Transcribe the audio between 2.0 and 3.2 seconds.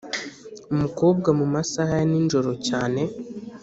ya ninjoro cyane